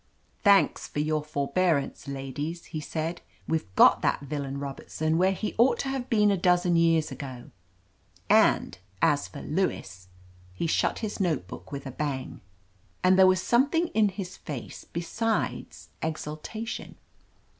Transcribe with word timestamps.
"Thanks 0.43 0.87
for 0.87 0.97
your 0.97 1.23
forbearance, 1.23 2.07
ladies," 2.07 2.65
he 2.73 2.79
said, 2.79 3.21
"we've 3.47 3.69
got 3.75 4.01
that 4.01 4.21
villain 4.21 4.57
Robertson 4.59 5.15
where 5.19 5.31
he 5.31 5.53
ought 5.59 5.77
to 5.81 5.89
have 5.89 6.09
heen 6.09 6.31
a 6.33 6.37
dozen 6.37 6.75
years 6.75 7.11
ago. 7.11 7.51
And 8.27 8.79
as 9.03 9.27
for 9.27 9.43
Lewis 9.43 10.07
—"He 10.55 10.65
shut 10.65 10.99
his 11.05 11.19
notebook 11.19 11.71
with 11.71 11.85
a 11.85 11.91
bang, 11.91 12.41
and 13.03 13.15
there 13.15 13.27
was 13.27 13.43
something 13.43 13.89
in 13.89 14.09
his 14.09 14.37
face 14.37 14.87
274 14.91 14.91
OF 14.91 15.33
LETITIA 15.35 15.43
CARBERRY 15.45 15.61
besides 15.61 15.89
exultation. 16.01 16.95